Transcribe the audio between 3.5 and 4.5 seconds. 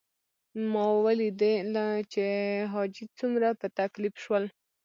په تکلیف شول.